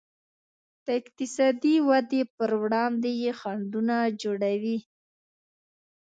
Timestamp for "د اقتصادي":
0.85-1.75